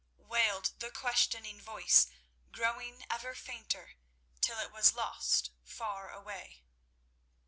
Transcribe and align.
wailed 0.17 0.71
the 0.79 0.89
questioning 0.89 1.61
voice, 1.61 2.07
growing 2.51 3.05
ever 3.11 3.35
fainter, 3.35 3.97
till 4.41 4.57
it 4.57 4.71
was 4.71 4.95
lost 4.95 5.51
far, 5.63 6.07
far 6.07 6.11
away. 6.11 6.63